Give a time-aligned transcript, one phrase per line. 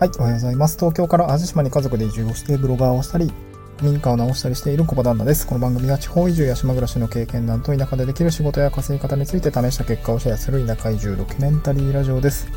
[0.00, 0.78] はい、おはようございます。
[0.78, 3.30] 東京から淡路島に家族で移住をしてブロガーをしたり、
[3.82, 5.46] 民家を直したりしている小場旦那です。
[5.46, 12.48] この番組は地方移住や島暮らしの経験談と田舎でできる仕事や稼ぎ方について試した結果をシェアする田舎移住ドキュメンタリーラジオです。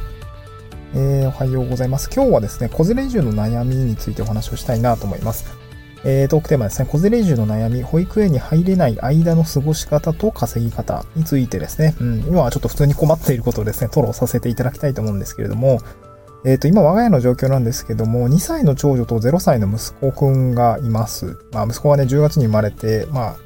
[0.95, 2.09] えー、おはようございます。
[2.15, 5.43] 今日はですね、子連れ移住の悩みについてお話をしたいなと思います。
[6.05, 15.81] えー、トークテーマですね、子連れ移住の悩み、保育園に入れない間の過ごし方と稼ぎ方についてですね、うん、今はちょっと普通に困っていることをですね、吐露させていただきたいと思うんですけれども、
[16.45, 21.37] えっ、ー、と、今我が家の状況なんですけども、2歳の長女と0歳の息子くんがいます。
[21.53, 23.37] まあ、息子はね、10月に生まれて、まあ、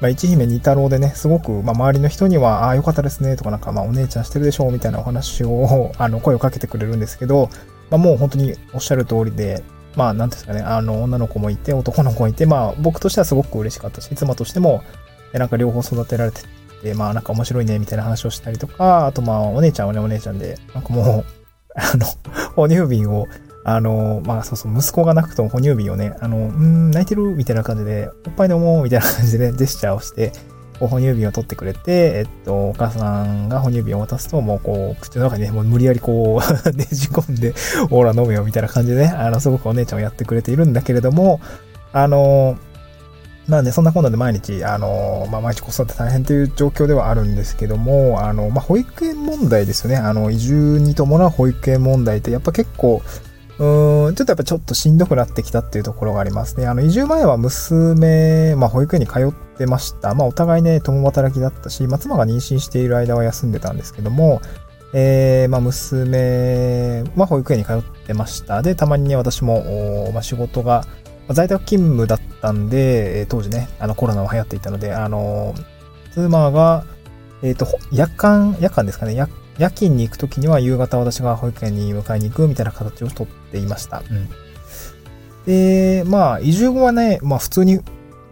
[0.00, 7.50] まあ、一姫二太郎でね、すごく、まあ、周りの人には、ああ、よかったですね、とかなんか、まあ、お姉ちゃんしてるでしょう、みたいなお話を、 あの、声をかけてくれるんですけど、
[7.88, 9.62] まあ、もう本当におっしゃる通りで、
[9.94, 14.82] まあ、なんですかね、あの、女の子もいて、男の子もいて、まあ、僕としてはすごく嬉しかったし、妻としても、
[15.32, 16.42] なんか両方育てられて
[16.82, 21.43] て、まあ、なんか面白いね、みたいな話をしたりとか、あとまあ、お姉ちゃんはね、お姉ちゃんで、なんかもう、
[21.76, 22.06] あの、
[22.54, 23.26] 哺乳瓶を、
[23.64, 27.22] あの、まあそうそう、息子が泣くと哺乳瓶をね、あの、うん、泣いてる？
[27.34, 28.80] みたいな感じで、おっぱい飲も？
[28.80, 30.32] うみたいな感じで、ね、 ジェスチャーをして、
[30.80, 37.54] 哺乳瓶を取ってくれて、えっと、お母さんが哺乳瓶を渡すと、もうこう、口の中にね、もう無理やりこう ねじ込んで、
[37.88, 41.40] ほら飲めよみたいな感じでね、あの、すごくお姉ちゃんをやってくれているんだけれども、
[41.92, 42.58] あの、
[43.48, 49.96] なんで、そんなこんなで毎日、あの、まあ、毎日子育て大変という状況ではあるんですけども、あの、まあ、保育園問題ですよね。
[49.96, 53.02] あの、移住に伴う保育園問題って、やっぱ結構、
[53.58, 56.66] うん、ちょっとやっぱちょっとしんどくなってきたっていうところがありますね。
[56.66, 60.14] あの、移住前は娘、まあ、保育園に通ってました。
[60.14, 64.40] まあ、お互いね、共働きだったし、まあ、妻が妊娠している間は休んでたんですけども、
[64.92, 68.62] えー、まあ、娘は保育園に通ってました。
[68.62, 70.84] で、たまにね、私も、まあ、仕事が、
[71.30, 75.54] 在宅勤務だったんで、当時ね、あのコロナは流行っていたので、あの、
[76.12, 76.84] 妻が、
[77.42, 79.28] えっ、ー、と、夜間、夜間ですかね、夜
[79.58, 84.02] 夜勤に行くときには夕方私が保育園に迎えに行くみたいな形をとっていました。
[84.10, 84.28] うん。
[85.46, 87.80] で、まあ、移住後はね、まあ普通に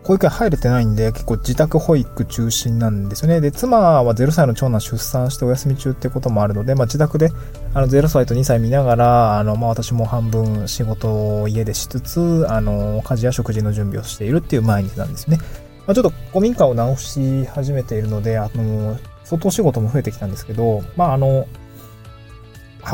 [0.04, 3.40] 保育園入れてないんで、結構自宅保育中心なんですよね。
[3.40, 7.30] で、妻は0歳の長男出産してお休み中ってこともあるので、まあ自宅で、
[7.72, 15.38] あの、0歳と2歳見ながら、あの、まあ私も半分仕事を家でしつつ、あの、家事や食事の準備をしているっていう毎日なんですね。
[15.86, 21.46] まあちょっと古民家を直し始めているので、あの、外仕事も増えてきたんですけど、まああの、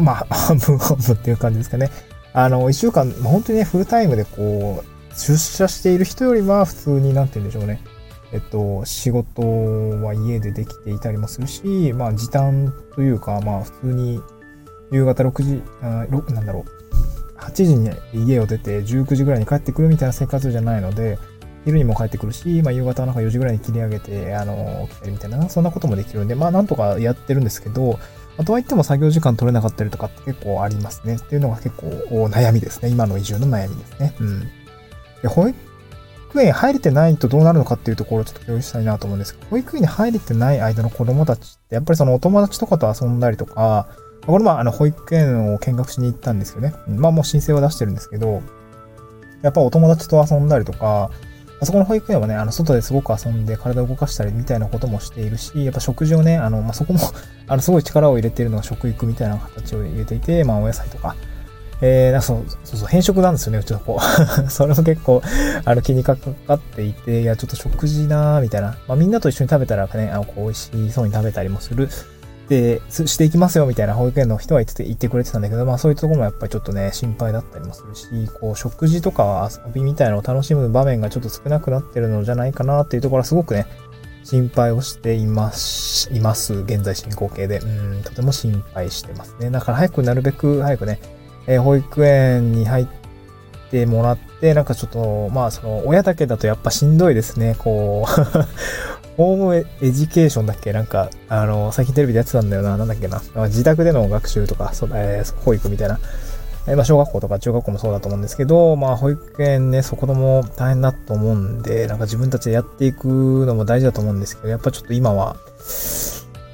[0.02, 1.90] まあ、半分半分っていう感じですかね。
[2.34, 7.80] あの、一週間、本当にね、フルタイムでこう、出社している人よりは普通になんて言うんでしょうね。
[8.32, 14.20] えっと、仕事は家でできていたりもするし、まあ時短というか、まあ普通に
[14.92, 16.64] 夕方6時、あ6なんだろ
[17.36, 21.18] う、8時に家を出て19時ぐらいに帰ってくるみたいな生活じゃないので、
[21.64, 27.98] 昼にも帰ってくるし、まあ夕方なんか4時ぐらいに切り上げて、あの、来たりみたいな、そんなこともできるんで、まあなんとかやってるんですけど、
[28.36, 31.16] あとはいっても作業時間取れなかったりとかって結構ありますね。
[31.16, 31.86] っていうのが結構
[32.26, 32.88] 悩みですね。
[32.88, 34.14] 今の移住の悩みですね。
[34.20, 34.48] うん。
[35.22, 43.88] で、保育園入れてないとどうなるのかっていうところをちょっと共有したいなと思うんですけど、保育園に入れてない間の子供たちって、やっぱりそのお友達とかと遊んだりとか、
[44.26, 46.74] これもあの保育園を見学しに行ったんですよね。
[46.86, 48.42] まあもう申請は出してるんですけど、
[49.42, 51.10] やっぱお友達と遊んだりとか、
[51.60, 57.00] あそこの保育園はね、あの、外ですごく遊んで体を動かしたりみたいなこともしているし、やっぱ食事をね、あの、まあ、そこも
[57.48, 61.16] あの、すごい力を入れているのが食育みたいな形を入れていて、まあ、お野菜とか、
[61.80, 63.98] えー、なんかそう、そうそう、変色なんですよね、うちの子。
[64.50, 65.22] それも結構、
[65.64, 68.76] あの、気にかかっていて、いや、ちょっと食事なーみたいな。
[68.88, 71.88] まあ、みんなと一緒に食べたらね、あの、こう、美味しそうに食べたりもする。
[72.48, 78.06] で、していきますよ、みたいな保育園の人は言ってて、言ってくれてたんだけど、まあ、そういうとこもやっぱりちょっとね、心配だったりもするし、
[78.40, 83.66] こう、食事とか遊びみたいなのを楽しむ場面がちょっと少なくなってるのじゃないかなっていうところはすごくね、
[84.24, 86.54] 心配をしています、います。
[86.54, 87.58] 現在進行形で。
[87.58, 89.50] うん、とても心配してますね。
[89.50, 91.00] だから早くなるべく早くね、
[91.48, 92.86] えー、保育園に入っ
[93.70, 97.56] てもらって、なんかちょっと、まあその、親だけだとやっぱしんどいですね。
[97.59, 98.12] こう
[99.16, 100.72] ホームエデュケーションだっけ？
[100.72, 102.76] なんか、あの、最近テレビでやってたんだよな。
[102.76, 103.20] なんだっけな。
[103.46, 105.99] 自宅での学習とか、そえー、保育みたいな。
[106.69, 113.08] えー、まあ、小学校とか中学校もそうだと思うんですけど、まあ、保育園ね、そこも大変だと思うんで、なんか自分たちでやっていく
[113.46, 115.37] のも大事だと思うんですけど、やっぱちょっと今は、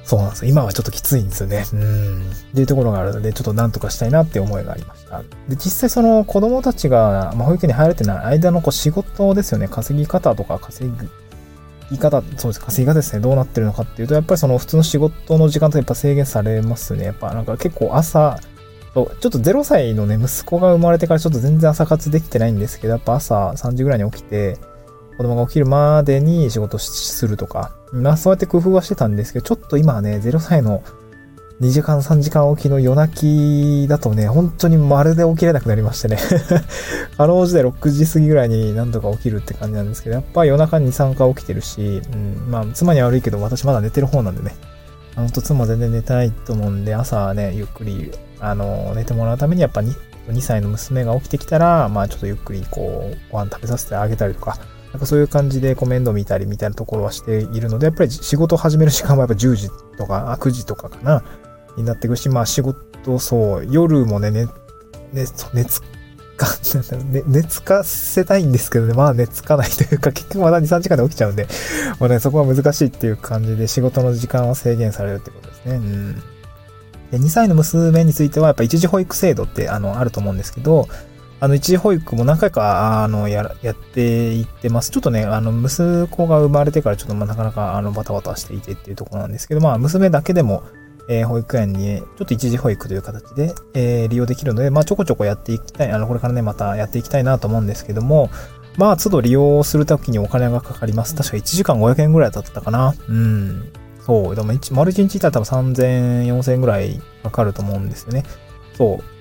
[0.05, 0.51] そうなんですよ。
[0.51, 1.65] 今はちょっときついんですよね。
[1.73, 2.21] うん。
[2.21, 5.23] っていうところがあるので、ちょっとなんとかしたいなって思いがありました。
[5.49, 9.67] で、実際その子供たちが、まあ、保育園に入れてない間のこう仕事ですよね。
[9.67, 10.91] 稼ぎ方とか稼
[11.89, 12.61] ぎ方、そうです。
[12.61, 13.19] 稼ぎ方ですね。
[13.19, 17.05] どうなってるのかっていうと、やっぱりその普通の仕事の時間とやっぱ制限されますね。
[17.05, 18.39] やっぱなんか結構朝、
[18.93, 24.57] ちょっと0歳のね、息子が生まれてからちょっと全然朝活できてないんですけど、やっぱ朝3時ぐらいに起きて、
[25.17, 30.83] 子供が起きるまでに仕事するとか、まあそうやって工夫はしてたんですけど、ちょっと今はね、0歳の
[31.61, 36.17] 2時間3時間起きの夜泣きだとね、本当にまるで起きれなくなりましてね。
[37.17, 44.55] かろうじて6時過ぎぐらいに何とか起きるって感じなんですけど、やっぱ夜中に2、3回起きてるし、うん、まあ妻には悪いけど私まだ寝てる方なんでね。
[45.15, 48.11] ほんと妻全然寝てないと思うんで、朝はね、ゆっくり、
[48.41, 49.95] あの、寝てもらうためにやっぱ 2,
[50.27, 54.57] 2歳の娘が起きてきたら、まあちょっとゆっくりこう、ご飯食べさせてあげたりとか、
[54.95, 61.21] なんかそういう感じでコメント見たりみたいなところはしているので、やっぱり仕事を始める時間はやっぱ10時とか、あ、9時とかかな。
[61.75, 64.45] になっていくし、まあ仕事、そう、夜もね、ね、
[65.11, 65.81] ね、熱
[66.37, 66.47] か、
[67.11, 71.45] ね、熱かせたいんですけどね、まあ熱かないというか、結局まだ2、3時間で起きちゃうんで、
[71.99, 75.75] もうね、そこは難しいっていう感じで仕事の時間は制限されるってことですね。
[75.75, 76.15] うん。
[77.11, 80.87] で、2歳の娘については、やっぱ一時保育制度って、あの、あると思うんですけど、
[81.39, 84.91] あの、一時保育も何回か、あの、や、やっていってます。
[84.91, 90.63] ちょっとね、あの、息子が生まれてからちょっと、まあ、なかなか、あの、バタバタしていてっていうところなんですけど、まあ、娘だけでも、
[91.09, 98.29] えー、保育園に、ちょっと一時保育という形で、えー、利用できるので、まあ、ちょこちょこやっていきたい、あの、これからね、またやっていきたいなと思うんですけども、
[98.77, 101.15] まあ、都度利用するときにお金がかかります。
[101.15, 102.93] 確か1時間500円ぐらいだったかな。
[103.07, 103.71] うん。
[104.05, 104.35] そう。
[104.35, 108.23] でも、丸1日いたら多分3000、4000円ぐらいかかると思うんですよね。
[108.77, 109.14] そう。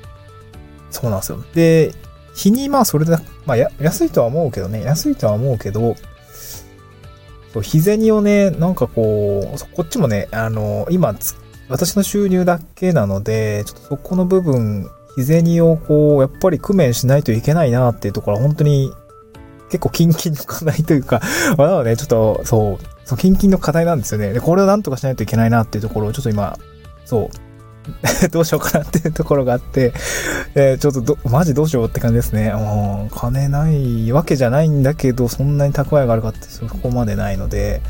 [0.94, 1.44] そうなんですよ。
[1.54, 1.92] で、
[2.34, 5.96] 日にまあそれで、まあ、安いとは思うけどね、安いとは思うけど、
[7.52, 11.14] そう、日銭をね、なんかこう、こっちもね、あの、今
[11.68, 18.92] 私の収入だけなので、ちょっとそこの部分、日銭をこう、やっぱり工面しないといけないなっていうところは本当に
[19.70, 21.20] 結構キンキンの課題というか、
[21.58, 24.32] まだね、ちょっと、そう、そう、キンキンの課題なんですよね。
[24.32, 26.58] で、これをなんとかしないといけないなっていうところをちょっと今、
[27.04, 27.53] そう、
[28.32, 29.92] どうしようかなっていうところがあって、
[30.54, 32.52] えー、ちょっとど、マジどうしようって感じですね。
[32.52, 37.82] もう、金ないわけじゃないんだけど、そんなに蓄えがあるかってそこまでないので、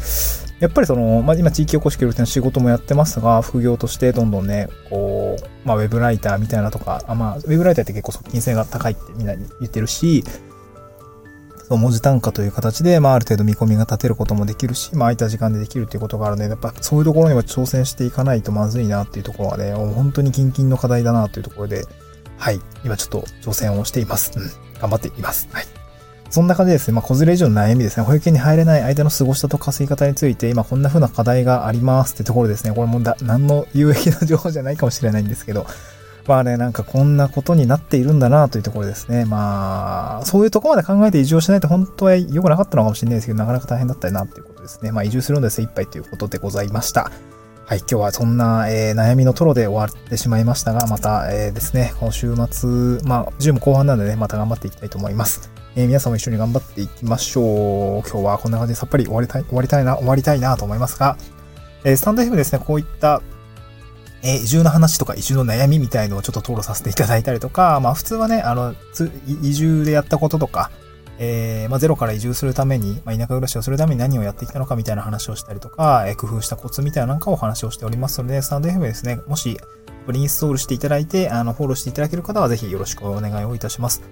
[0.61, 10.25] やっぱりその、まあ、今地域おこし協力隊の仕事もやってますが、副業としてどんどんね、こう、まあ、ウェブライターみたいなとか、あまあ、ウェブライターって結構側近性が高いってみんなに言ってるし、
[11.70, 21.84] 文字単価という形で、まあ、ある程度見込みが立てることもできるし、まあ、空いた時間でできるっていうことがあるので、やっぱそういうところには挑戦していかないとまずいなっていうところはね、本当に近々の課題だなというところで、
[22.37, 24.32] はい、今ちょっと挑戦をしています。
[24.37, 24.50] うん、
[24.81, 25.49] 頑張っています。
[25.52, 25.64] はい。
[26.31, 26.94] そんな感じですね。
[26.94, 28.05] まあ、子連れ以上の悩みですね。
[28.05, 32.72] 保育園に入れない間の過ごしたと稼ぎ方について、今こんな風な課題がありますってところですね。
[32.75, 35.64] これもだ、何の有益な情報じゃないかもしれないんですけど、
[36.26, 39.25] まあね、なんかこんなことになっているんだなというところですね。
[39.26, 44.91] まあ、そういうとこまで考えて移住をしないと本当は良くなかったのかもしれないですけど、なかなか大変だったなっていうことですね。
[44.91, 47.11] まあ移住するので精一杯ということでございました。
[47.67, 52.69] はい、今日はそんな、えー、悩みのトロで終わってしまいましたが、また、えー、ですね、今週末、
[53.09, 55.50] まあ、10も後半なんでね、また頑張っていきたいと思います。
[55.75, 58.09] えー、皆さんも一緒に頑張っていきましょう。
[58.09, 61.17] 今日はこんな感じでさっぱり終わりたい、終わりたいな、終わりたいなと思いますが、
[61.85, 63.23] えー、スタンド FM ですね、こういった、
[64.25, 68.75] え、移住の話とか移住の悩みみたいのをちょっと討論させていただいたりとか、 まあ普通はね、あの、
[69.43, 70.71] 移住でやったこととか、
[71.19, 79.61] えー、まあ、ゼロから移住するために、まあ、田舎暮らしをするために何をやってきたのかみたいな話をしたりとか、えー、工夫したコツみたいななんかをお話をしておりますので、スタンド FM ですね、もし、
[80.06, 84.03] これインストールしていただいて、あの、フォローしていただける方はぜひよろしくお願いをいたします。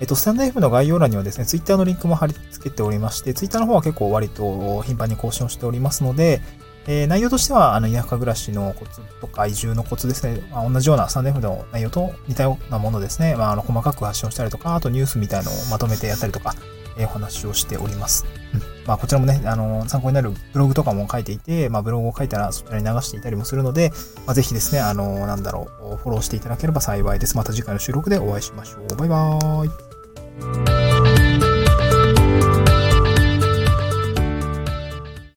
[0.00, 6.40] えっと、スタンド FM の概要欄にはですね、ツイッターのリンクも貼り付けておりまして、ツイッターの方は結構割と頻繁に更新をしておりますので、
[6.86, 16.54] えー、内容としては、あの、田舎暮らしのコツとか移住のコツですね、まあ、同じようなスタンド F の内容と似たようなものですね、まあ、あの、細かく発信をしたりとか、あとニュースみたいのをまとめてやったりとか、
[16.96, 18.26] えー、お話をしております。
[18.54, 18.60] うん。
[18.86, 23.92] まあ、こちらもね、あの、参考になるブログとかも書いていて、まあ、ブログを書いたらそちらに流していたりもするので、
[24.26, 27.36] まあ、ぜひですね、あの、なんだろう、フォローしていただければ幸いです。
[27.36, 28.96] また次回の収録でお会いしましょう。
[28.96, 30.81] バイバーイ。